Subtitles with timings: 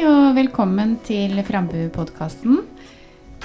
[0.00, 2.62] Hei og velkommen til Frambu-podkasten.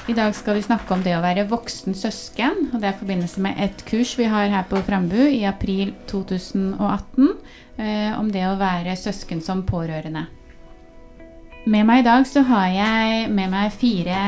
[0.07, 2.69] I dag skal vi snakke om det å være voksen søsken.
[2.69, 5.91] og Det er i forbindelse med et kurs vi har her på Frambu i april
[6.07, 7.27] 2018
[7.75, 10.29] eh, om det å være søsken som pårørende.
[11.67, 14.23] Med meg i dag så har jeg med meg fire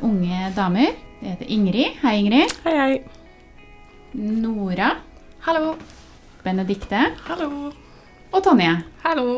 [0.00, 0.96] unge damer.
[1.20, 2.00] Det heter Ingrid.
[2.00, 2.58] Hei, Ingrid.
[2.64, 2.98] Hei, hei.
[4.16, 4.94] Nora.
[5.44, 5.76] Hallo.
[6.40, 7.10] Benedikte.
[7.28, 7.74] Hallo.
[8.32, 8.78] Og Tonje.
[9.04, 9.28] Hallo.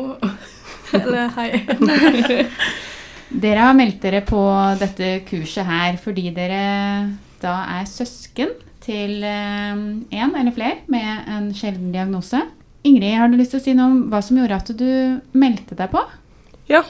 [0.99, 2.47] Eller hei.
[3.43, 4.41] Dere har meldt dere på
[4.77, 6.59] dette kurset her fordi dere
[7.41, 8.51] da er søsken
[8.83, 12.43] til én eller flere med en sjelden diagnose.
[12.83, 14.89] Ingrid, har du lyst til å si noe om hva som gjorde at du
[15.39, 16.01] meldte deg på?
[16.67, 16.83] Ja,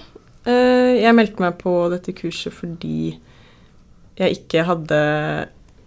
[0.49, 3.13] eh, jeg meldte meg på dette kurset fordi
[4.17, 4.97] jeg ikke hadde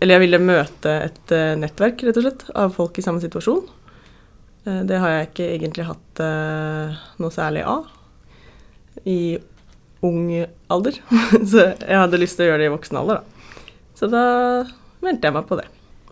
[0.01, 3.63] Eller jeg ville møte et eh, nettverk, rett og slett, av folk i samme situasjon.
[4.67, 7.87] Eh, det har jeg ikke egentlig hatt eh, noe særlig av
[9.07, 9.39] i
[10.07, 10.27] ung
[10.73, 10.99] alder.
[11.51, 13.65] Så jeg hadde lyst til å gjøre det i voksen alder, da.
[13.97, 14.23] Så da
[15.05, 15.67] meldte jeg meg på det.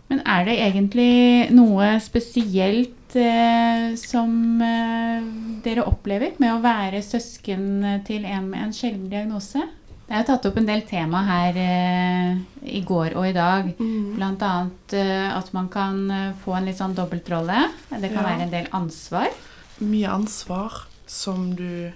[0.09, 5.23] Men er det egentlig noe spesielt eh, som eh,
[5.65, 7.65] dere opplever med å være søsken
[8.05, 9.63] til en med en sjelden diagnose?
[10.05, 12.35] Det er jo tatt opp en del tema her eh,
[12.77, 13.71] i går og i dag.
[13.81, 14.21] Mm.
[14.21, 17.63] Annet eh, at man kan eh, få en litt sånn dobbeltrolle.
[17.89, 18.27] Det kan Ja.
[18.29, 19.33] være en del ansvar.
[19.81, 21.89] Mye ansvar som du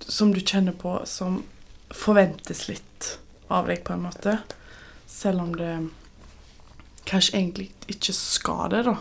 [0.00, 1.42] Som du kjenner på, som
[1.90, 3.14] forventes litt
[3.48, 4.38] av deg, på en måte.
[5.10, 5.72] Selv om det
[7.10, 8.96] kanskje egentlig ikke skal det, da.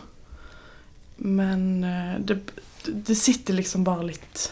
[1.20, 2.40] Men eh, det,
[2.88, 4.50] det sitter liksom bare litt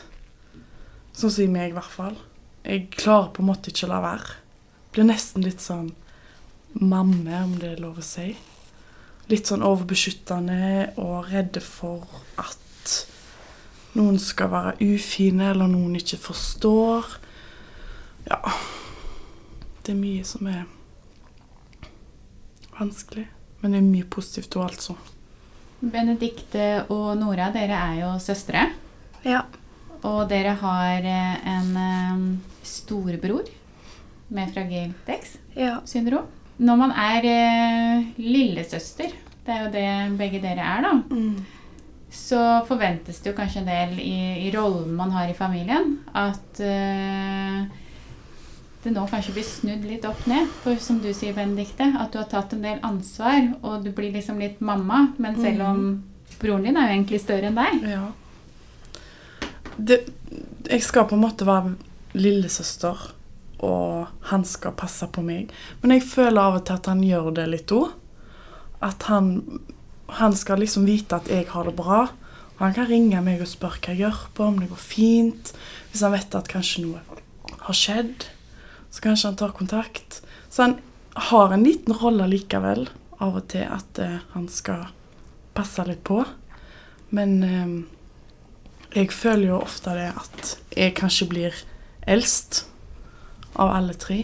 [1.18, 2.18] Sånn som i meg, i hvert fall.
[2.62, 4.36] Jeg klarer på en måte ikke å la være.
[4.94, 5.88] Blir nesten litt sånn
[6.78, 8.36] mamme, om det er lov å si.
[9.32, 12.06] Litt sånn overbeskyttende og redde for
[12.38, 13.00] at
[13.98, 17.18] noen skal være ufine, eller noen ikke forstår.
[18.30, 18.40] Ja.
[19.84, 20.66] Det er mye som er
[22.78, 23.28] vanskelig.
[23.62, 24.96] Men det er mye positivt òg, altså.
[25.82, 28.68] Benedikte og Nora, dere er jo søstre.
[29.26, 29.44] Ja.
[30.06, 32.24] Og dere har eh, en eh,
[32.66, 33.48] storebror
[34.30, 35.08] med fragilt
[35.58, 35.78] Ja.
[35.82, 36.28] X-syndrom.
[36.58, 39.14] Når man er eh, lillesøster,
[39.46, 41.38] det er jo det begge dere er, da, Mm.
[42.12, 46.62] Så forventes det jo kanskje en del i, i rollen man har i familien, at
[46.64, 47.66] uh,
[48.84, 50.48] det nå kanskje blir snudd litt opp ned.
[50.64, 54.14] For som du sier, Benedikte, at du har tatt en del ansvar, og du blir
[54.16, 55.08] liksom litt mamma.
[55.20, 55.82] Men selv om
[56.40, 57.84] broren din er jo egentlig større enn deg.
[57.92, 58.06] Ja.
[59.78, 60.00] Det,
[60.70, 61.76] jeg skal på en måte være
[62.18, 63.02] lillesøster,
[63.66, 65.52] og han skal passe på meg.
[65.82, 67.90] Men jeg føler av og til at han gjør det litt òg.
[68.86, 69.32] At han,
[70.08, 72.08] han skal liksom vite at jeg har det bra.
[72.58, 75.52] Og han kan ringe meg og spørre hva jeg gjør på, om det går fint.
[75.92, 77.02] Hvis han vet at kanskje noe
[77.68, 78.26] har skjedd,
[78.90, 80.22] så kanskje han tar kontakt.
[80.50, 80.78] Så han
[81.30, 84.88] har en liten rolle likevel, av og til, at eh, han skal
[85.58, 86.22] passe litt på.
[87.18, 87.78] Men eh,
[88.98, 91.62] jeg føler jo ofte det at jeg kanskje blir
[92.08, 92.66] eldst
[93.58, 94.24] av alle tre.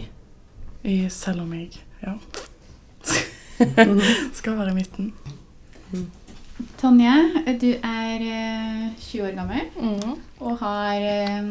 [1.10, 1.70] Selv om jeg
[2.04, 2.18] ja,
[4.38, 5.14] skal være i midten.
[6.80, 7.14] Tonje,
[7.60, 10.14] du er eh, 20 år gammel Mm.
[10.40, 11.48] og har eh,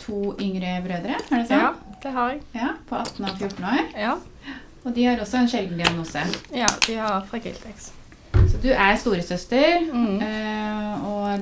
[0.00, 1.60] to yngre brødre, er det sånn?
[1.60, 1.72] Ja,
[2.02, 2.40] det har jeg.
[2.54, 3.84] Ja, På 18 og 14 år.
[3.98, 4.14] Ja,
[4.84, 6.22] Og de har også en sjelden diagnose.
[6.54, 7.90] ja de har fragilt X.
[8.32, 10.22] Så du er storesøster, Mm.
[10.22, 11.40] eh, og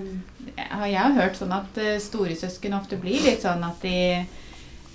[0.56, 4.26] jeg har- jeg hørt sånn at eh, storesøsken ofte blir litt sånn at de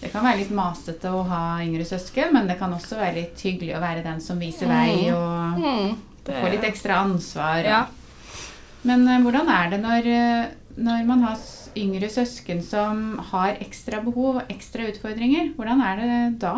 [0.01, 3.37] Det kan være litt masete å ha yngre søsken, men det kan også være litt
[3.39, 5.95] hyggelig å være den som viser vei og Mm.
[6.31, 7.61] Det få litt ekstra ansvar.
[7.65, 7.81] Ja.
[8.87, 11.41] Men uh, hvordan er det når, eh, når man har
[11.77, 15.51] yngre søsken som har ekstra behov og ekstra utfordringer?
[15.57, 16.55] Hvordan er det da?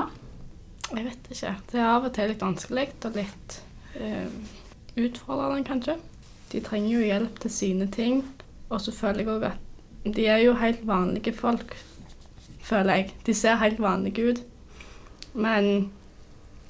[0.94, 1.56] Jeg vet ikke.
[1.72, 3.59] Det er av og til litt vanskelig og litt
[3.97, 4.29] uh,
[5.00, 5.97] utfordrende, kanskje.
[6.53, 8.22] De trenger jo hjelp til sine ting.
[8.69, 11.76] Og så føler jeg òg at de er jo helt vanlige folk,
[12.64, 13.14] føler jeg.
[13.26, 14.41] De ser helt vanlige ut.
[15.34, 15.90] Men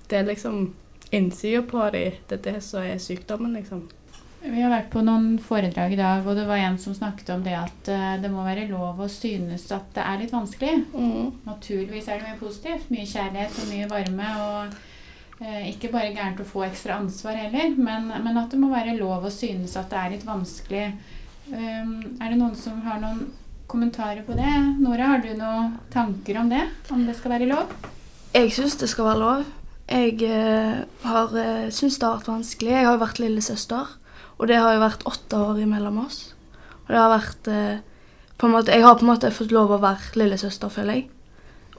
[0.10, 0.74] det er liksom
[1.14, 3.86] innsida på dem, det er det som er sykdommen, liksom.
[4.44, 7.44] Vi har vært på noen foredrag i dag, og det var en som snakket om
[7.46, 10.74] det at eh, det må være lov å synes at det er litt vanskelig.
[10.92, 11.30] Mm.
[11.48, 12.90] Naturligvis er det mye positivt.
[12.92, 14.34] Mye kjærlighet og mye varme.
[14.44, 18.74] Og eh, ikke bare gærent å få ekstra ansvar heller, men, men at det må
[18.74, 20.86] være lov å synes at det er litt vanskelig.
[21.44, 23.26] Um, er det noen som har noen
[23.72, 24.52] kommentarer på det?
[24.84, 26.66] Nora, har du noen tanker om det?
[26.92, 27.72] Om det skal være lov?
[28.36, 29.52] Jeg syns det skal være lov.
[29.92, 32.72] Jeg eh, har eh, syns det har vært vanskelig.
[32.72, 33.90] Jeg har jo vært lillesøster,
[34.40, 36.22] og det har jo vært åtte år imellom oss.
[36.86, 37.82] Og det har vært eh,
[38.40, 41.10] på en måte, Jeg har på en måte fått lov å være lillesøster, føler jeg.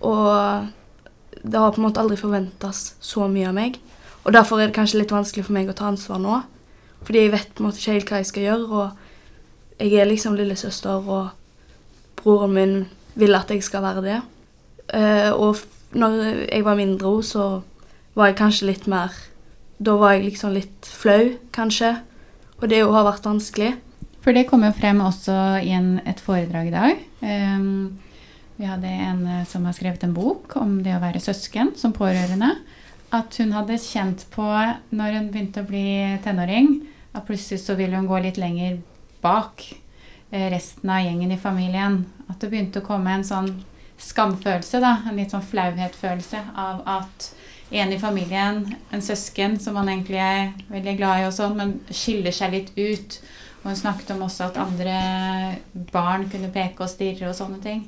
[0.04, 3.80] Og det har på en måte aldri forventes så mye av meg.
[4.24, 6.42] Og derfor er det kanskje litt vanskelig for meg å ta ansvar nå.
[7.04, 10.08] Fordi jeg vet på en måte ikke helt hva jeg skal gjøre, og jeg er
[10.08, 12.74] liksom lillesøster, og broren min
[13.20, 14.20] vil at jeg skal være det.
[15.36, 15.60] Og
[15.96, 16.16] når
[16.46, 17.44] jeg var mindre så
[18.14, 19.14] var jeg kanskje litt mer
[19.78, 21.96] Da var jeg liksom litt flau, kanskje.
[22.62, 23.72] Og det har vært vanskelig.
[24.24, 27.00] For det kom jo frem også i en, et foredrag i dag.
[27.20, 27.98] Um,
[28.56, 31.92] vi hadde en eh, som har skrevet en bok om det å være søsken som
[31.92, 32.52] pårørende.
[33.14, 34.46] At hun hadde kjent på,
[34.94, 36.76] når hun begynte å bli tenåring,
[37.12, 38.78] at plutselig så ville hun gå litt lenger
[39.22, 39.66] bak
[40.30, 42.04] eh, resten av gjengen i familien.
[42.30, 43.50] At det begynte å komme en sånn
[44.00, 45.00] skamfølelse, da.
[45.08, 47.28] En litt sånn flauhetsfølelse av at
[47.74, 48.62] en i familien,
[48.94, 52.72] en søsken som han egentlig er veldig glad i og sånn, men skiller seg litt
[52.78, 53.18] ut.
[53.62, 54.96] Og hun snakket om også at andre
[55.92, 57.84] barn kunne peke og stirre og sånne ting.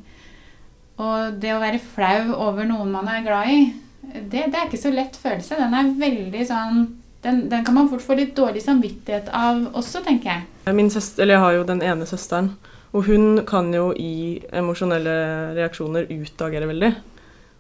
[0.97, 3.59] Og det å være flau over noen man er glad i,
[4.07, 5.59] det, det er ikke så lett følelse.
[5.61, 6.87] Den er veldig sånn
[7.27, 10.75] den, den kan man fort få litt dårlig samvittighet av også, tenker jeg.
[10.77, 12.53] Min søster, jeg har jo den ene søsteren,
[12.95, 15.17] og hun kan jo i emosjonelle
[15.57, 16.93] reaksjoner utagere veldig.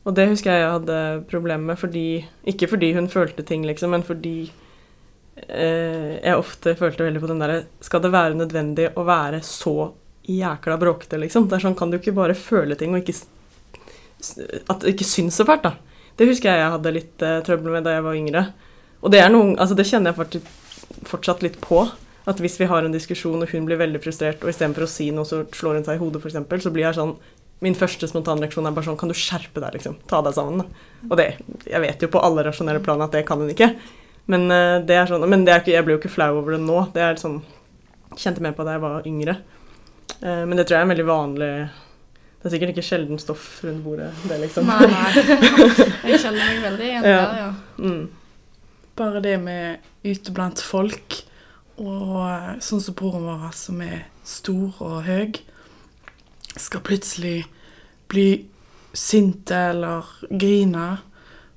[0.06, 0.98] Og det husker jeg jeg hadde
[1.30, 2.06] problemer med, fordi,
[2.46, 4.36] ikke fordi hun følte ting, liksom, men fordi
[5.48, 9.90] eh, jeg ofte følte veldig på den derre Skal det være nødvendig å være så
[10.30, 11.48] jækla bråkete, liksom?
[11.50, 13.18] Det er sånn, kan du ikke bare føle ting og ikke
[14.70, 15.74] At det ikke syns så fælt, da.
[16.16, 18.46] Det husker jeg jeg hadde litt eh, trøbbel med da jeg var yngre.
[19.04, 20.52] Og det noen, altså det kjenner jeg faktisk,
[21.06, 21.82] fortsatt litt på.
[22.26, 25.10] At hvis vi har en diskusjon og hun blir veldig frustrert, og istedenfor å si
[25.14, 27.12] noe, så slår hun seg i hodet, f.eks., så blir jeg sånn
[27.64, 29.94] Min første spontanreaksjon er bare sånn Kan du skjerpe deg, liksom?
[30.10, 30.60] Ta deg sammen.
[30.60, 30.88] Da.
[31.08, 31.28] Og det
[31.70, 33.70] Jeg vet jo på alle rasjonelle plan at det kan hun ikke.
[34.28, 36.56] Men eh, det er sånn Men det er ikke, jeg blir jo ikke flau over
[36.56, 36.82] det nå.
[36.92, 37.40] Det er sånn
[38.16, 39.34] Kjente mer på da jeg var yngre.
[40.22, 43.48] Eh, men det tror jeg er en veldig vanlig Det er sikkert ikke sjelden stoff
[43.66, 44.68] rundt bordet, det, liksom.
[44.68, 45.10] Nei, nei.
[46.12, 47.16] Jeg kjenner meg veldig igjen Ja.
[47.18, 47.48] der, ja.
[47.82, 48.04] Mm.
[48.96, 51.16] Bare det med ute blant folk,
[51.82, 55.34] og eh, sånn som broren vår, som er stor og høy,
[56.60, 57.44] skal plutselig
[58.10, 58.46] bli
[58.96, 60.96] sinte eller grine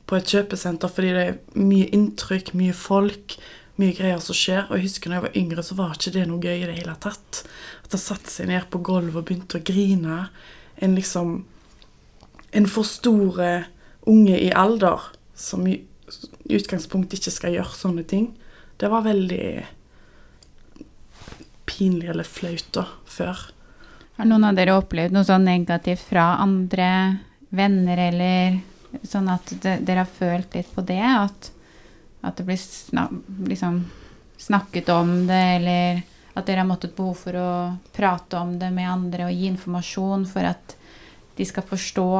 [0.10, 3.38] på et kjøpesenter fordi det er mye inntrykk, mye folk,
[3.80, 4.66] mye greier som skjer.
[4.68, 6.78] Og jeg husker når jeg var yngre, så var ikke det noe gøy i det
[6.82, 7.44] hele tatt.
[7.86, 10.26] At jeg satte seg ned på gulvet og begynte å grine.
[10.82, 11.44] En liksom
[12.50, 13.68] En for store
[14.10, 15.04] unge i alder
[15.38, 15.76] som i
[16.50, 18.32] utgangspunktet ikke skal gjøre sånne ting.
[18.82, 19.68] Det var veldig
[21.70, 23.44] pinlig eller flaut da, før.
[24.20, 26.90] Har noen av dere opplevd noe sånn negativt fra andre
[27.56, 28.58] venner, eller
[29.08, 31.00] sånn at dere har følt litt på det?
[31.00, 31.48] At,
[32.28, 33.14] at det blir snak,
[33.48, 33.78] liksom
[34.36, 36.02] snakket om det, eller
[36.34, 37.54] at dere har måttet behov for å
[37.96, 40.76] prate om det med andre og gi informasjon for at
[41.40, 42.12] de skal forstå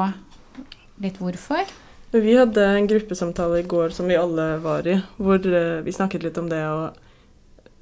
[1.04, 1.68] litt hvorfor?
[2.16, 6.24] Vi hadde en gruppesamtale i går som vi alle var i, hvor eh, vi snakket
[6.24, 6.80] litt om det å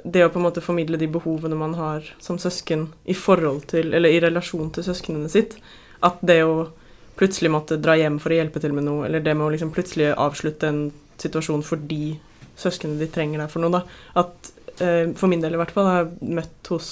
[0.08, 3.94] det å på en måte formidle de behovene man har som søsken i forhold til,
[3.98, 5.58] eller i relasjon til søsknene sitt.
[6.06, 6.70] At det å
[7.18, 9.74] plutselig måtte dra hjem for å hjelpe til med noe, eller det med å liksom
[9.76, 10.82] plutselig avslutte en
[11.18, 12.18] situasjon fordi
[12.58, 13.84] søsknene de trenger deg for noe, da.
[14.22, 14.52] At
[14.84, 16.92] eh, for min del i hvert fall har jeg møtt hos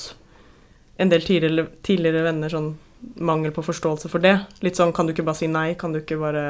[1.01, 2.73] en del tidligere, tidligere venner sånn
[3.21, 4.37] mangel på forståelse for det.
[4.65, 6.45] Litt sånn kan du ikke bare si nei, kan du ikke bare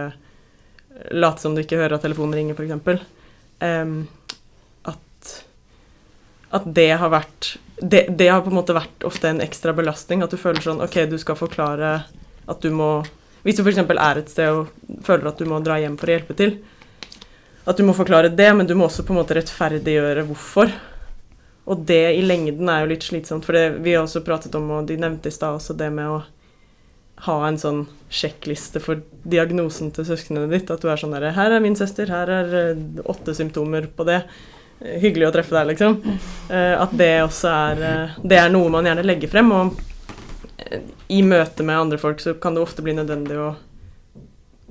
[1.11, 3.03] late som du ikke hører at telefonen ringer, f.eks.
[3.59, 3.97] Um,
[4.29, 4.34] at,
[6.53, 10.23] at det har vært det, det har på en måte vært ofte en ekstra belastning.
[10.23, 11.97] At du føler sånn OK, du skal forklare
[12.45, 13.03] at du må
[13.45, 13.77] Hvis du f.eks.
[13.77, 16.55] er et sted og føler at du må dra hjem for å hjelpe til,
[17.65, 20.71] at du må forklare det, men du må også på en måte rettferdiggjøre hvorfor.
[21.69, 24.65] Og det i lengden er jo litt slitsomt, for det, vi har også pratet om,
[24.73, 26.23] og de nevnte i stad også det med å
[27.25, 30.69] ha en sånn sjekkliste for diagnosen til søsknene ditt.
[30.73, 34.05] At du er sånn derre Her er min søster, her er eh, åtte symptomer på
[34.09, 34.23] det.
[34.83, 35.99] Hyggelig å treffe deg, liksom.
[36.51, 39.53] Eh, At det også er eh, Det er noe man gjerne legger frem.
[39.55, 39.77] Og
[40.59, 40.81] eh,
[41.15, 43.53] i møte med andre folk så kan det ofte bli nødvendig å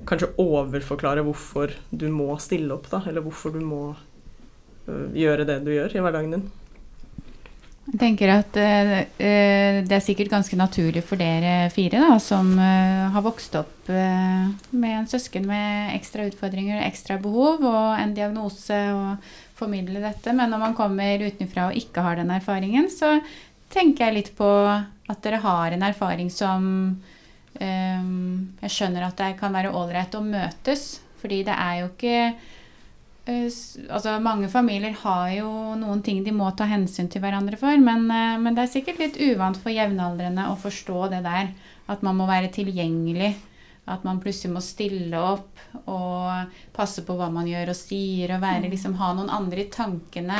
[0.05, 3.01] kanskje overforklare hvorfor du må stille opp, da.
[3.09, 3.87] Eller hvorfor du må
[4.85, 6.43] gjøre det du gjør i hverdagen din.
[7.87, 13.57] Jeg tenker at det er sikkert ganske naturlig for dere fire da, som har vokst
[13.57, 20.01] opp med en søsken med ekstra utfordringer og ekstra behov og en diagnose og formidle
[20.03, 20.33] dette.
[20.35, 23.17] Men når man kommer utenfra og ikke har den erfaringen, så
[23.73, 26.67] tenker jeg litt på at dere har en erfaring som
[27.61, 28.11] um,
[28.61, 32.15] Jeg skjønner at det kan være ålreit å møtes, fordi det er jo ikke
[33.25, 33.59] eh,
[33.89, 38.07] altså Mange familier har jo noen ting de må ta hensyn til hverandre for, men,
[38.09, 41.53] eh, men det er sikkert litt uvant for jevnaldrende å forstå det der.
[41.85, 43.35] At man må være tilgjengelig.
[43.85, 48.41] At man plutselig må stille opp og passe på hva man gjør og sier, og
[48.41, 50.39] være, liksom, ha noen andre i tankene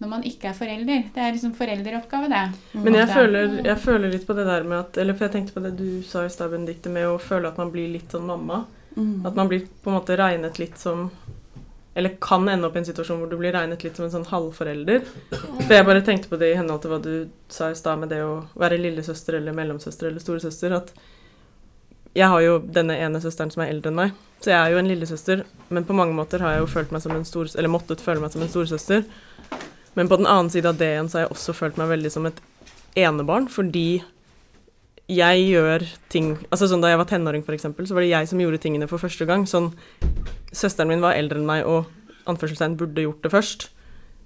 [0.00, 1.02] når man ikke er forelder.
[1.12, 2.44] Det er liksom foreldreoppgave, det.
[2.72, 5.52] Men jeg føler, jeg føler litt på det der med at Eller for jeg tenkte
[5.56, 8.24] på det du sa i stad, Benedicte, med å føle at man blir litt sånn
[8.28, 8.62] mamma.
[8.96, 9.26] Mm.
[9.28, 11.10] At man blir på en måte regnet litt som
[11.94, 14.28] Eller kan ende opp i en situasjon hvor du blir regnet litt som en sånn
[14.30, 15.04] halvforelder.
[15.34, 17.14] For jeg bare tenkte på det i henhold til hva du
[17.52, 20.76] sa i stad med det å være lillesøster eller mellomsøster eller storesøster.
[20.80, 20.94] At
[22.16, 24.80] jeg har jo denne ene søsteren som er eldre enn meg, så jeg er jo
[24.80, 25.44] en lillesøster.
[25.70, 28.22] Men på mange måter har jeg jo følt meg som en stor, eller måttet føle
[28.22, 29.04] meg som en storesøster.
[29.94, 32.12] Men på den annen side av det igjen så har jeg også følt meg veldig
[32.14, 32.40] som et
[32.98, 34.02] enebarn, fordi
[35.10, 38.38] jeg gjør ting Altså sånn Da jeg var tenåring, eksempel, så var det jeg som
[38.38, 39.46] gjorde tingene for første gang.
[39.46, 39.72] Sånn
[40.54, 41.90] Søsteren min var eldre enn meg og
[42.30, 43.68] anførselstegn burde gjort det først.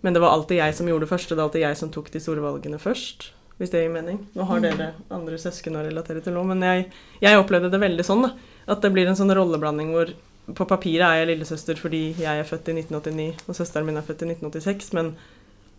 [0.05, 1.91] Men det var alltid jeg som gjorde det først, og Det var alltid jeg som
[1.93, 3.31] tok de store valgene først.
[3.61, 4.19] Hvis det gir mening.
[4.35, 6.89] Nå har dere andre søsken å relatere til nå, men jeg,
[7.23, 8.25] jeg opplevde det veldig sånn.
[8.27, 8.33] da,
[8.75, 10.11] At det blir en sånn rolleblanding hvor
[10.45, 14.05] på papiret er jeg lillesøster fordi jeg er født i 1989, og søsteren min er
[14.05, 15.15] født i 1986, men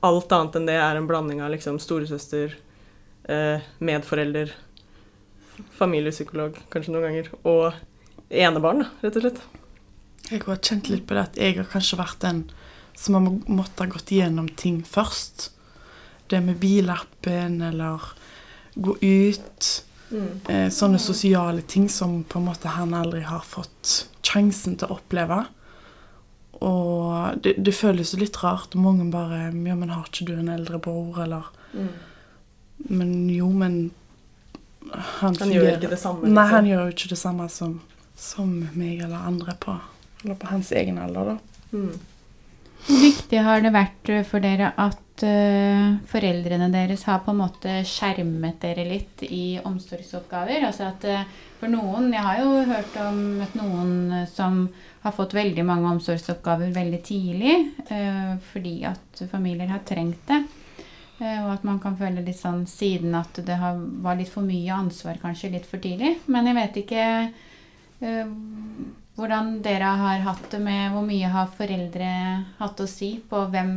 [0.06, 2.56] alt annet enn det er en blanding av liksom storesøster,
[3.30, 4.54] eh, medforelder,
[5.78, 7.78] familiepsykolog kanskje noen ganger, og
[8.30, 9.44] enebarn, da, rett og slett.
[10.32, 12.46] Jeg har kjent litt på det at jeg har kanskje vært den
[12.98, 15.52] som har måttet ha gått gjennom ting først.
[16.28, 18.14] Det med bilappen eller
[18.76, 19.82] gå ut.
[20.06, 20.70] Mm.
[20.72, 25.40] sånne sosiale ting som på en måte han aldri har fått sjansen til å oppleve.
[26.64, 28.78] Og det, det føles jo litt rart.
[28.80, 31.50] Mange bare Ja, men har ikke du en eldre bror, eller
[32.78, 33.92] Men jo, men
[34.92, 36.22] han, Han gjør ikke det samme.
[36.22, 36.52] Nei, liksom.
[36.54, 37.78] han gjør jo ikke det samme som,
[38.16, 39.78] som meg eller andre på,
[40.24, 41.38] eller på hans egen alder, da.
[41.74, 41.96] Mm.
[42.86, 47.40] Hvor viktig har det vært eh, for dere at uh, foreldrene deres har på en
[47.40, 50.62] måte skjermet dere litt i omsorgsoppgaver?
[50.68, 51.24] Altså at uh,
[51.58, 54.68] for noen Jeg har jo hørt om noen som
[55.02, 57.56] har fått veldig mange omsorgsoppgaver veldig tidlig
[57.90, 60.44] uh, fordi at familier har trengt det.
[61.16, 64.76] Og at man kan føle litt sånn siden at det har, var litt for mye
[64.76, 66.18] ansvar kanskje litt for tidlig.
[66.28, 67.06] Men jeg vet ikke
[69.16, 72.08] hvordan dere har hatt det med hvor mye har foreldre
[72.60, 73.72] hatt å si på hvem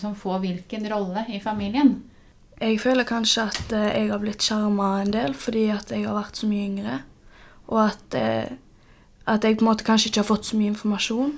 [0.00, 1.96] som får hvilken rolle i familien?
[2.60, 6.16] Jeg føler kanskje at eh, jeg har blitt skjerma en del fordi at jeg har
[6.16, 6.98] vært så mye yngre.
[7.72, 8.52] Og at, eh,
[9.26, 11.32] at jeg på en måte kanskje ikke har fått så mye informasjon.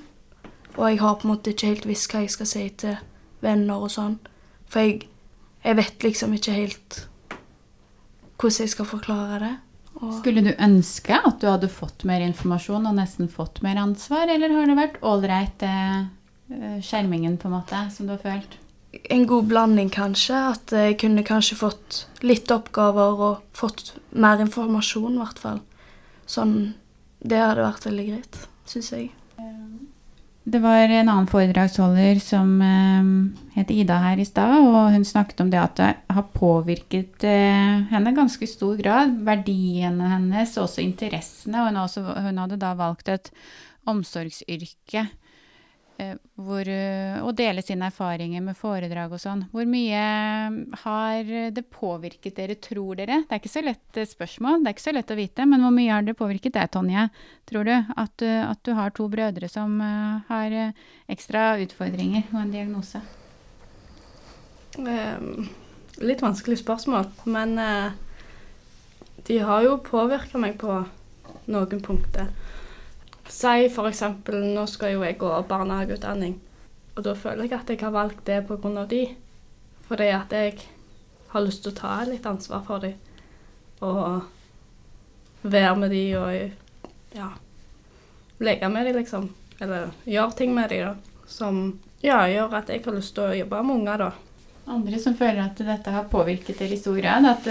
[0.75, 2.99] Og jeg har på en måte ikke helt visst hva jeg skal si til
[3.41, 4.19] venner og sånn.
[4.69, 5.07] For jeg,
[5.63, 7.05] jeg vet liksom ikke helt
[8.37, 9.55] hvordan jeg skal forklare det.
[10.19, 14.53] Skulle du ønske at du hadde fått mer informasjon og nesten fått mer ansvar, eller
[14.53, 15.99] har det vært ålreit eh,
[16.53, 18.59] eh, skjermingen på en måte som du har følt?
[19.03, 20.37] en god blanding, kanskje.
[20.53, 25.63] At jeg kunne kanskje fått litt oppgaver og fått mer informasjon, i hvert fall.
[26.27, 26.75] Sånn
[27.17, 28.35] Det hadde vært veldig greit,
[28.69, 29.07] syns jeg.
[30.47, 33.07] Det var en annen foredragsholder som eh,
[33.57, 37.81] het Ida her i stad, og hun snakket om det at det har påvirket eh,
[37.91, 39.17] henne ganske stor grad.
[39.27, 41.65] Verdiene hennes, også interessene.
[41.65, 43.27] Og hun, også, hun hadde da valgt et
[43.87, 45.03] omsorgsyrke
[45.97, 49.45] hvor, eh, og dele sine erfaringer med foredrag og sånn.
[49.49, 50.01] Hvor mye
[50.83, 53.23] har det påvirket dere, tror dere?
[53.25, 55.65] Det er ikke så lett eh, spørsmål, det er ikke så lett å vite, men
[55.65, 57.07] hvor mye har det påvirket deg, Tonje?
[57.49, 62.43] Tror du at, at du har to brødre som eh, har eh, ekstra utfordringer og
[62.43, 63.01] en diagnose?
[64.77, 65.47] Um,
[66.05, 67.89] litt vanskelig spørsmål, men uh,
[69.25, 70.83] de har jo påvirka meg på
[71.49, 72.29] noen punkter.
[73.29, 76.37] Si eksempel, nå skal jo jeg gå barnehageutdanning,
[76.95, 79.03] og da føler jeg at jeg har valgt det av de.
[79.87, 80.55] Fordi at jeg
[81.31, 82.95] har lyst til å ta litt ansvar for dem.
[83.85, 84.23] Og
[85.43, 87.27] være med de og ja,
[88.39, 89.29] leke med de, liksom.
[89.59, 90.95] Eller gjøre ting med de, da.
[91.27, 94.11] Som ja, gjør at jeg har lyst til å jobbe med unger, da.
[94.67, 97.27] Andre som føler at dette har påvirket dere i stor grad?
[97.29, 97.47] At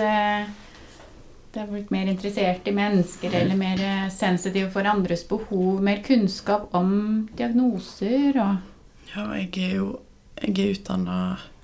[1.56, 5.78] det har blitt mer interessert i mennesker, eller mer eh, sensitive for andres behov?
[5.80, 6.90] Mer kunnskap om
[7.32, 9.86] diagnoser og Ja, jeg er jo
[10.36, 11.14] jeg er utdanna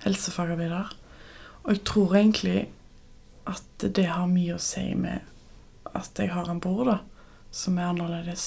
[0.06, 0.94] helsefagarbeider.
[1.62, 2.62] Og jeg tror egentlig
[3.44, 5.20] at det har mye å si med
[5.92, 6.96] at jeg har en bror da,
[7.52, 8.46] som er annerledes.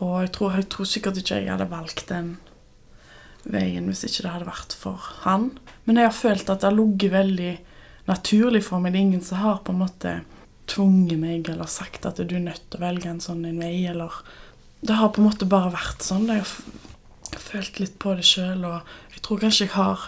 [0.00, 2.38] Og jeg tror, jeg tror sikkert ikke jeg hadde valgt den
[3.48, 5.50] veien hvis ikke det hadde vært for han.
[5.84, 7.54] Men jeg har følt at det har ligget veldig
[8.08, 8.96] naturlig for meg.
[8.96, 10.16] Det er ingen som har på en måte
[10.70, 13.86] tvunget meg eller sagt at du er nødt til å velge en sånn en vei,
[13.90, 14.12] eller
[14.80, 16.28] Det har på en måte bare vært sånn.
[16.30, 20.04] Jeg har følt litt på det sjøl, og jeg tror kanskje jeg har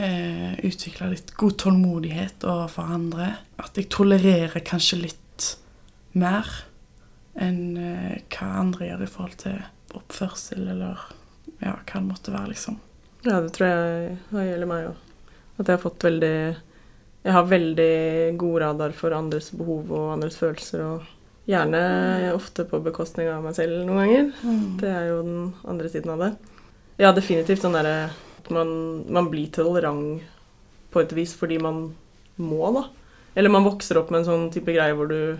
[0.00, 3.26] eh, utvikla litt god tålmodighet overfor andre.
[3.60, 5.50] At jeg tolererer kanskje litt
[6.16, 6.48] mer
[7.36, 9.60] enn eh, hva andre gjør i forhold til
[9.98, 11.04] oppførsel, eller
[11.60, 12.80] ja, hva det måtte være, liksom.
[13.26, 15.06] Ja, det tror jeg gjelder meg òg.
[15.60, 16.36] At jeg har fått veldig
[17.20, 17.94] Jeg har veldig
[18.40, 21.80] god radar for andres behov og andres følelser, og gjerne
[22.32, 24.30] ofte på bekostning av meg selv noen ganger.
[24.80, 26.30] Det er jo den andre siden av det.
[27.00, 28.10] Ja, definitivt sånn derre
[28.40, 28.70] at man,
[29.12, 30.24] man blir tolerant
[30.90, 31.90] på et vis fordi man
[32.40, 32.86] må, da.
[33.38, 35.36] Eller man vokser opp med en sånn type greie hvor du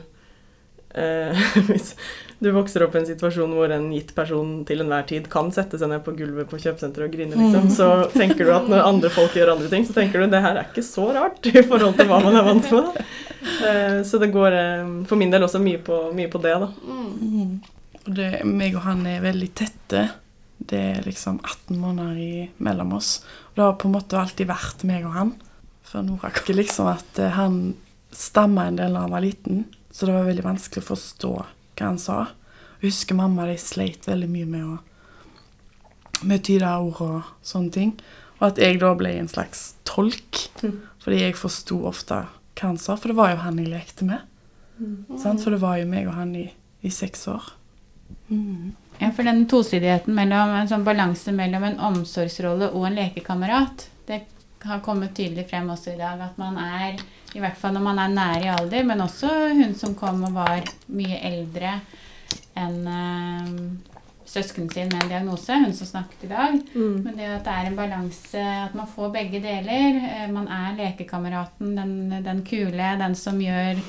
[0.94, 1.94] eh, Hvis
[2.40, 5.76] du vokser opp i en situasjon hvor en gitt person til enhver tid kan sette
[5.80, 9.10] seg ned på gulvet på kjøpesenteret og grine, liksom, så tenker du at når andre
[9.12, 11.98] folk gjør andre ting, så tenker du det her er ikke så rart i forhold
[11.98, 13.02] til hva man er vant med.
[13.40, 16.70] Eh, så det går eh, for min del også mye på, mye på det, da.
[16.80, 17.52] Mm.
[18.06, 20.06] Og det, meg og han er veldig tette.
[20.56, 22.32] Det er liksom 18 måneder i,
[22.64, 23.18] mellom oss.
[23.50, 25.36] Og det har på en måte alltid vært meg og han.
[25.84, 27.74] For Nora ikke liksom at eh, han
[28.16, 31.32] stamma en del da han var liten, så det var veldig vanskelig å forstå
[31.80, 32.18] hva han sa.
[32.80, 34.78] Jeg husker mamma de sleit veldig mye med å
[36.22, 37.92] med tyde ord og sånne ting.
[38.40, 40.80] Og at jeg da ble en slags tolk, Mm.
[41.00, 42.14] fordi jeg forsto ofte
[42.56, 42.96] hva han sa.
[42.96, 44.20] For det var jo han jeg lekte med.
[45.20, 45.40] Sant?
[45.42, 46.50] For det var jo meg og han i,
[46.82, 47.42] i seks år.
[48.30, 48.72] Mm.
[49.00, 54.22] Ja, for den tosidigheten mellom en sånn balanse mellom en omsorgsrolle og en lekekamerat, det
[54.64, 56.20] har kommet tydelig frem også i dag.
[56.20, 57.00] At man er,
[57.34, 60.34] i hvert fall når man er nær i alder, men også hun som kom og
[60.34, 61.78] var mye eldre
[62.58, 63.96] enn uh,
[64.30, 66.60] søskenen sin med en diagnose, hun som snakket i dag.
[66.74, 67.00] Mm.
[67.06, 69.98] Men det at det er en balanse, at man får begge deler.
[70.04, 73.80] Uh, Man er lekekameraten, den, den kule, den som gjør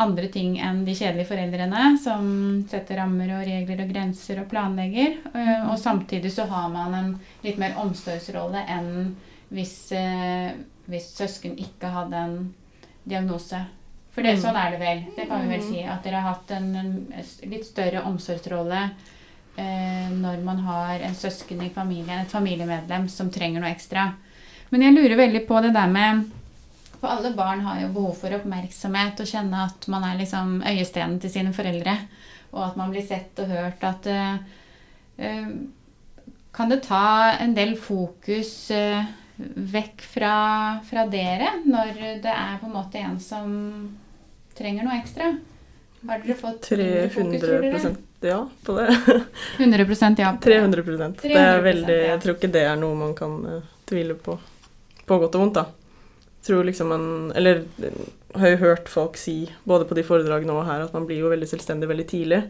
[0.00, 2.28] andre ting enn de kjedelige foreldrene, som
[2.68, 5.18] setter rammer og regler og grenser og planlegger.
[5.32, 7.10] Uh, Og samtidig så har man en
[7.44, 8.94] litt mer omsorgsrolle enn
[9.50, 10.52] hvis, eh,
[10.86, 12.34] hvis søsken ikke hadde en
[13.04, 13.64] diagnose.
[14.10, 14.42] For det, Mm.
[14.42, 15.04] sånn er det vel.
[15.16, 15.82] Det kan vi vel si.
[15.82, 18.90] At dere har hatt en, en litt større omsorgsrolle
[19.56, 24.08] eh, når man har en søsken i familien, et familiemedlem som trenger noe ekstra.
[24.70, 26.28] Men jeg lurer veldig på det der med
[27.00, 31.18] For alle barn har jo behov for oppmerksomhet og kjenne at man er liksom øyestenen
[31.20, 31.94] til sine foreldre.
[32.52, 33.82] Og at man blir sett og hørt.
[33.84, 34.36] At eh,
[35.18, 35.46] eh,
[36.52, 39.04] Kan det ta en del fokus eh,
[39.74, 40.34] vekk fra,
[40.86, 43.50] fra dere når det er på en måte en som
[44.58, 45.32] trenger noe ekstra?
[46.08, 47.82] Har dere fått mindre fokus, tror dere?
[47.82, 48.96] 300 ja på det.
[49.58, 50.36] 100% ja.
[50.42, 51.98] 300% Det er veldig.
[52.06, 54.36] Jeg tror ikke det er noe man kan uh, tvile på.
[55.08, 55.66] På godt og vondt, da.
[56.44, 57.04] Tror liksom man
[57.36, 57.64] Eller
[58.34, 61.32] har jo hørt folk si, både på de foredragene og her, at man blir jo
[61.32, 62.42] veldig selvstendig veldig tidlig.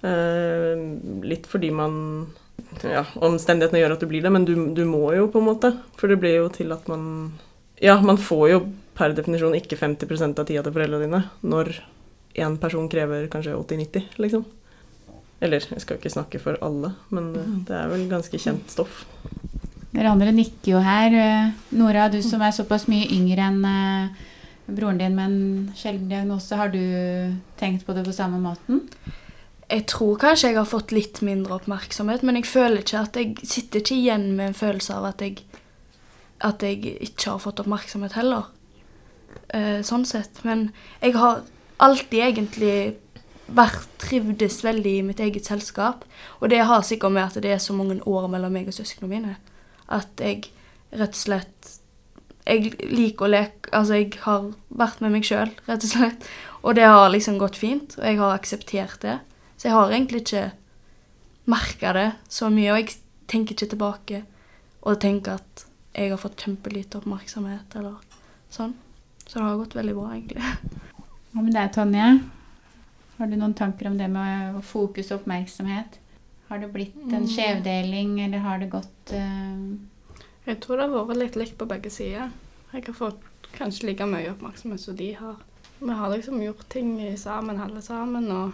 [0.00, 1.94] Uh, litt fordi man
[2.86, 5.72] Ja, omstendighetene gjør at du blir det, men du, du må jo, på en måte.
[6.00, 7.32] For det blir jo til at man
[7.80, 8.60] Ja, man får jo
[8.98, 11.72] per definisjon ikke 50% av tida til foreldrene dine når
[12.40, 14.44] én person krever kanskje 80-90, liksom.
[15.40, 19.06] Eller jeg skal ikke snakke for alle, men eh, det er vel ganske kjent stoff.
[19.90, 21.16] Dere andre nikker jo her.
[21.74, 24.28] Nora, du som er såpass mye yngre enn eh,
[24.70, 26.80] broren din med en sjelden diagnose, har du
[27.58, 28.84] tenkt på det på samme måten?
[29.70, 33.36] Jeg tror kanskje jeg har fått litt mindre oppmerksomhet, men jeg føler ikke at jeg
[33.46, 35.44] sitter ikke igjen med en følelse av at jeg,
[36.42, 38.48] at jeg ikke har fått oppmerksomhet heller.
[39.54, 40.42] Eh, sånn sett.
[40.46, 41.44] Men jeg har
[41.78, 42.74] alltid egentlig
[43.50, 46.04] vært trivdes veldig i mitt eget selskap.
[46.40, 49.10] Og det har sikkert med at det er så mange år mellom meg og søsknene
[49.10, 49.36] mine.
[49.90, 50.50] At jeg
[50.90, 51.76] rett og slett
[52.46, 56.24] Jeg liker å leke Altså, jeg har vært med meg sjøl, rett og slett.
[56.62, 59.18] Og det har liksom gått fint, og jeg har akseptert det.
[59.60, 60.46] Så jeg har egentlig ikke
[61.52, 62.94] merka det så mye, og jeg
[63.28, 64.22] tenker ikke tilbake
[64.80, 67.98] og tenker at jeg har fått kjempelite oppmerksomhet eller
[68.48, 68.72] sånn.
[69.26, 70.54] Så det har gått veldig bra, egentlig.
[71.34, 72.06] Hva med deg, Tonje?
[73.18, 75.98] Har du noen tanker om det med å fokus og oppmerksomhet?
[76.48, 77.28] Har det blitt en Mm.
[77.28, 79.76] skjevdeling, eller har det gått uh...
[80.46, 82.32] Jeg tror det har vært litt likt på begge sider.
[82.72, 83.20] Jeg har fått
[83.52, 85.36] kanskje like mye oppmerksomhet som de har.
[85.78, 88.52] Vi har liksom gjort ting sammen, alle sammen, og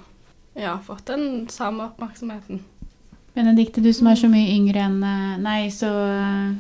[0.57, 2.63] ja, fått den samme oppmerksomheten.
[3.37, 6.55] Benedikte, du som er så mye yngre enn eh, Nei, så eh,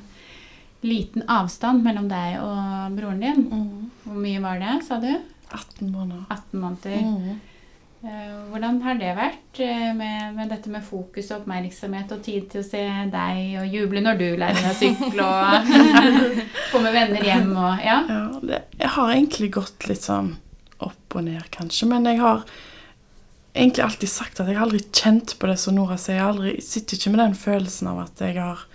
[0.85, 3.47] liten avstand mellom deg og broren din.
[4.05, 5.09] Hvor mye var det, sa du?
[5.49, 6.27] 18 måneder.
[6.29, 6.99] 18 måneder.
[7.01, 7.41] Mm.
[8.07, 9.63] Eh, Hvordan har det vært
[9.97, 12.85] med, med dette med fokus og oppmerksomhet og tid til å se
[13.17, 15.75] deg og juble når du lærer deg å sykle og
[16.75, 17.99] komme venner hjem og Ja.
[18.13, 20.35] Ja, det, jeg har egentlig gått litt sånn
[20.85, 21.89] opp og ned, kanskje.
[21.89, 22.45] Men jeg har
[23.57, 26.21] egentlig alltid sagt at jeg har aldri kjent på det som Nora sier.
[26.21, 28.67] Jeg aldri, sitter ikke med den følelsen av at jeg har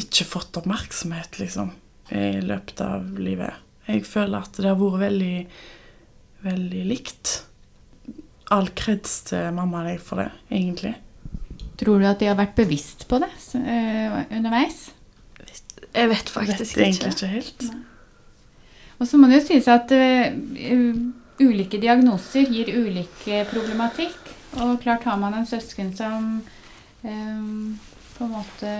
[0.00, 1.74] ikke fått oppmerksomhet, liksom,
[2.14, 3.58] i løpet av livet.
[3.90, 5.36] Jeg føler at det har vært veldig,
[6.46, 7.34] veldig likt.
[8.54, 10.94] All kreds til mamma og deg for det, egentlig.
[11.80, 14.90] Tror du at de har vært bevisst på det øh, underveis?
[15.94, 17.16] Jeg vet faktisk Jeg faktisk vet egentlig ikke.
[17.16, 17.64] ikke helt.
[19.00, 20.96] Og så må det jo sies at øh,
[21.40, 24.18] ulike diagnoser gir ulik problematikk.
[24.60, 26.40] Og klart har man en søsken som
[27.04, 27.44] øh,
[28.16, 28.72] på en måte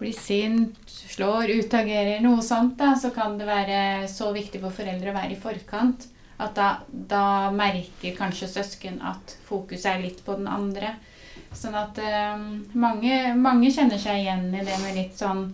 [0.00, 5.12] blir sint, slår, utagerer, noe sånt, da, så kan det være så viktig for foreldre
[5.12, 6.06] å være i forkant.
[6.40, 10.94] At da, da merker kanskje søsken at fokuset er litt på den andre.
[11.56, 12.46] Sånn at øh,
[12.78, 15.50] mange, mange kjenner seg igjen i det med litt sånn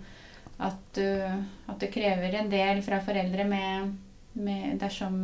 [0.58, 1.36] at, uh,
[1.68, 3.92] at det krever en del fra foreldre med,
[4.40, 5.16] med dersom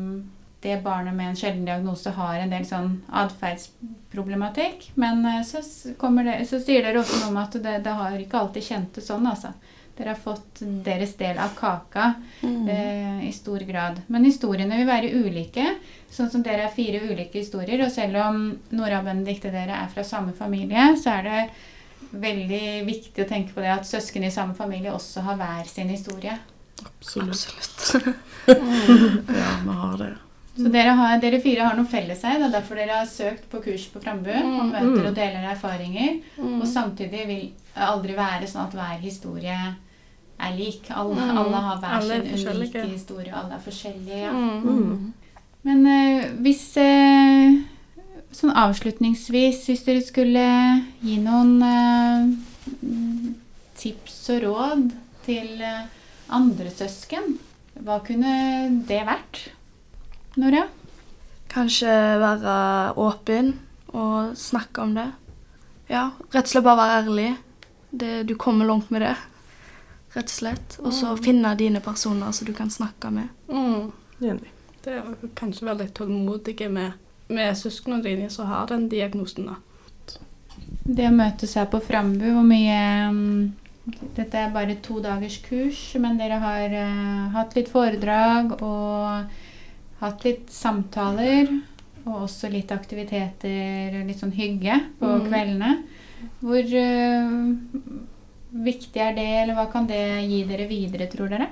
[0.63, 4.91] det barnet med en sjelden diagnose har en del sånn atferdsproblematikk.
[4.95, 5.63] Men uh, så,
[6.23, 9.05] det, så sier dere også noe om at det, det har ikke alltid kjent det
[9.07, 9.53] sånn, altså.
[9.93, 12.69] Dere har fått deres del av kaka Mm.
[12.69, 14.01] eh, i stor grad.
[14.07, 15.67] Men historiene vil være ulike.
[16.11, 18.41] Sånn som dere er fire ulike historier, og selv om
[18.75, 21.45] Nora og Benedicte dere er fra samme familie, så er det
[22.25, 25.89] veldig viktig å tenke på det at søsken i samme familie også har hver sin
[25.93, 26.35] historie.
[26.83, 27.31] Absolutt.
[27.31, 28.17] Absolutt.
[28.49, 30.11] Ja, vi har det.
[30.53, 32.37] Så dere, har, dere fire har noe felles her.
[32.39, 36.19] Det er derfor dere har søkt på kurs på Frambu og møter og deler erfaringer.
[36.45, 39.57] Og samtidig vil det aldri være sånn at hver historie
[40.43, 40.91] er lik.
[40.91, 41.39] Alle, Mm.
[41.39, 44.19] alle har hver Alle sin unike historie, og alle er forskjellige.
[44.19, 44.33] Ja.
[44.33, 44.61] Mm.
[44.69, 45.13] Mm.
[45.63, 47.63] Men uh, hvis uh,
[48.33, 50.45] Sånn avslutningsvis, hvis dere skulle
[51.05, 53.35] gi noen mm,
[53.77, 54.87] tips og råd
[55.27, 55.61] til
[56.33, 57.35] andre søsken,
[57.85, 58.33] hva kunne
[58.89, 59.51] det vært?
[60.41, 60.63] Nora?
[61.53, 61.93] Kanskje
[62.23, 62.53] være
[62.97, 63.53] åpen
[63.93, 65.11] og snakke om det.
[65.93, 67.27] Ja, rett og slett bare være ærlig.
[67.91, 69.13] Det, du kommer langt med det,
[70.15, 70.79] rett og slett.
[70.81, 73.29] Og så finne dine personer som du kan snakke med.
[73.53, 73.93] Mm.
[74.23, 74.49] Enig.
[74.83, 76.97] Det er kanskje være litt tålmodige med,
[77.29, 79.53] med søsknene dine som har den diagnosen.
[79.53, 79.61] da.
[80.83, 82.81] Det å møtes her på Frambu, hvor mye
[83.13, 83.53] um,
[84.17, 89.41] Dette er bare to dagers kurs, men dere har uh, hatt litt foredrag og
[90.03, 91.51] hatt litt samtaler.
[92.03, 95.27] Og også litt aktiviteter, litt sånn hygge på Mm.
[95.29, 95.73] kveldene.
[96.43, 97.53] Hvor uh,
[98.67, 101.49] viktig er det, eller hva kan det gi dere videre, tror dere?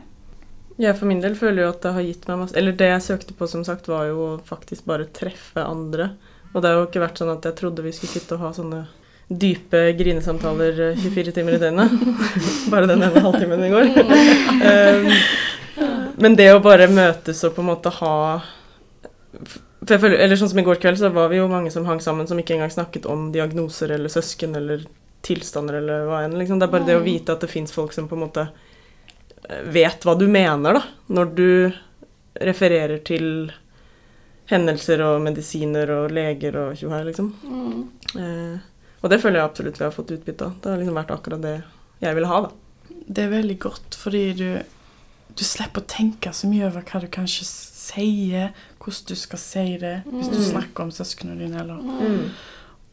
[0.81, 3.03] Jeg for min del føler jo at det har gitt meg masse Eller det jeg
[3.05, 6.11] søkte på, som sagt, var jo faktisk bare treffe andre.
[6.55, 8.51] Og det har jo ikke vært sånn at jeg trodde vi skulle sitte og ha
[8.57, 8.81] sånne
[9.31, 11.93] dype grinesamtaler eh, 24 timer i døgnet.
[12.73, 13.93] bare den ene halvtimen i går.
[13.95, 15.13] um,
[16.21, 18.15] men det å bare møtes og på en måte ha
[19.81, 21.87] for jeg føler, eller sånn som I går kveld så var vi jo mange som
[21.89, 24.85] hang sammen som ikke engang snakket om diagnoser eller søsken eller
[25.25, 26.37] tilstander eller hva enn.
[26.37, 26.61] Liksom.
[26.61, 28.45] Det er bare det å vite at det fins folk som på en måte
[29.49, 30.83] eh, vet hva du mener, da.
[31.09, 31.51] Når du
[32.41, 33.27] refererer til
[34.51, 37.33] hendelser og medisiner og leger og tjohei, liksom.
[38.21, 38.59] Eh,
[39.01, 40.59] og det føler jeg absolutt vi har fått utbytte av.
[40.61, 41.57] Det har liksom vært akkurat det
[42.05, 42.93] jeg ville ha, da.
[43.11, 44.49] Det er veldig godt, fordi du,
[45.37, 49.77] du slipper å tenke så mye over hva du kanskje sier, hvordan du skal si
[49.79, 50.49] det, hvis du Mm.
[50.53, 51.61] snakker om søsknene dine.
[51.61, 52.31] Eller.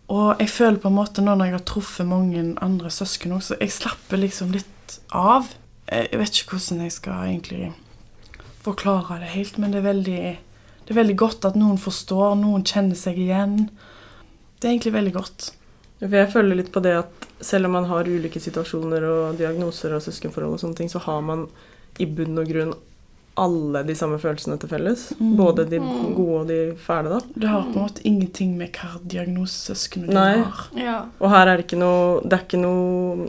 [0.10, 3.58] Og jeg føler på en måte nå når jeg har truffet mange andre søsken også,
[3.60, 5.48] jeg slapper liksom litt av.
[5.92, 7.74] Jeg vet ikke hvordan jeg skal egentlig
[8.64, 10.38] forklare det helt, men det er veldig,
[10.88, 13.70] det er veldig godt at noen forstår, noen kjenner seg igjen.
[14.60, 15.52] Det er egentlig veldig godt.
[16.02, 20.02] Jeg føler litt på det at selv om man har ulike situasjoner og diagnoser og
[20.06, 21.48] søskenforhold og sånne ting, så har man
[22.00, 22.74] i bunn og grunn
[23.38, 25.12] alle de samme følelsene til felles.
[25.20, 25.36] Mm.
[25.38, 25.78] Både de
[26.18, 27.20] gode og de fæle, da.
[27.36, 30.64] Det har på en måte ingenting med hva diagnose søsknene dine har.
[30.76, 30.96] Ja.
[31.22, 33.28] Og her er det ikke noe Det er ikke noe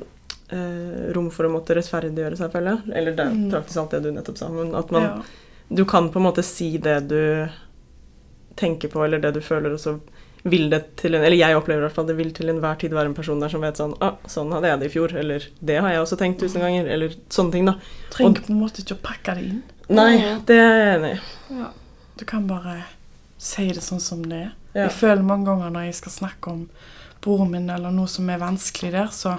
[0.48, 2.94] eh, rom for å måtte rettferdiggjøre seg, føler jeg.
[2.96, 3.50] Eller det er Mm.
[3.52, 4.48] praktisk alt det du nettopp sa.
[4.48, 5.22] Men at man Ja.
[5.70, 7.48] Du kan på en måte si det du
[8.56, 10.00] tenker på, eller det du føler, og så
[10.50, 12.92] vil det til en Eller jeg opplever i hvert fall det vil til enhver tid
[12.96, 15.14] være en person der som vet sånn ah, sånn hadde jeg det i fjor.
[15.22, 16.86] Eller det har jeg også tenkt tusen ganger.
[16.94, 17.74] Eller sånne ting, da.
[18.14, 19.62] Trenger på en måte ikke å pakke det inn.
[19.88, 20.12] Nei,
[20.48, 21.18] det er jeg enig i.
[21.60, 21.72] ja.
[22.18, 22.80] Du kan bare
[23.38, 24.54] si det sånn som det er.
[24.74, 24.88] Ja.
[24.88, 26.64] Jeg føler mange ganger når jeg skal snakke om
[27.22, 29.36] broren min eller noe som er vanskelig der, så,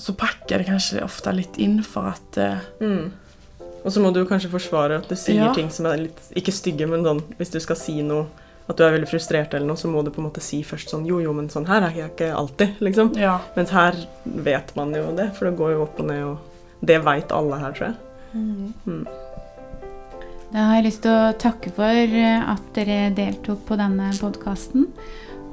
[0.00, 3.10] så pakker jeg det kanskje ofte litt inn for at uh, Mm.
[3.82, 5.52] Og så må du kanskje forsvare at du sier Ja.
[5.54, 8.28] ting som er litt Ikke stygge, men sånn hvis du skal si noe
[8.72, 10.92] at du er veldig frustrert, eller noe, så må du på en måte si først
[10.92, 13.12] sånn Jo, jo, men sånn her er jeg ikke alltid, liksom.
[13.20, 13.38] Ja.
[13.56, 17.02] Mens her vet man jo det, for det går jo opp og ned, og det
[17.06, 18.00] veit alle her, tror jeg.
[18.32, 18.72] Mm.
[18.86, 19.04] Mm.
[20.52, 24.88] Da har jeg lyst til å takke for eh, at dere deltok på denne podkasten.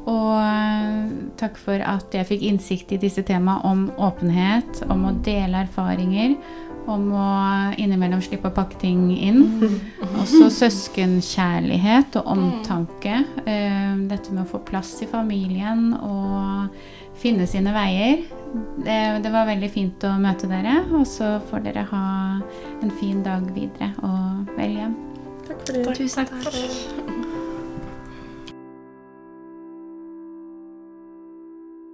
[0.09, 5.15] Og eh, takk for at jeg fikk innsikt i disse temaene om åpenhet, om å
[5.23, 6.35] dele erfaringer,
[6.89, 7.25] om å
[7.79, 9.43] innimellom slippe å pakke ting inn.
[10.19, 13.21] Også søskenkjærlighet og omtanke.
[13.45, 16.73] Eh, Dette med å få plass i familien og
[17.19, 18.25] finne sine veier.
[18.79, 22.05] Det, det var veldig fint å møte dere, og så får dere ha
[22.81, 24.97] en fin dag videre og vel hjem.
[25.49, 25.97] Takk for det.
[25.99, 27.18] Tusen Takk.